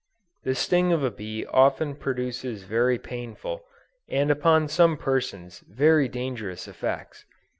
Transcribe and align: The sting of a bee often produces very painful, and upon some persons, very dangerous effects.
The 0.45 0.55
sting 0.55 0.91
of 0.91 1.03
a 1.03 1.11
bee 1.11 1.45
often 1.45 1.93
produces 1.95 2.63
very 2.63 2.97
painful, 2.97 3.63
and 4.09 4.31
upon 4.31 4.67
some 4.67 4.97
persons, 4.97 5.59
very 5.69 6.07
dangerous 6.07 6.67
effects. 6.67 7.23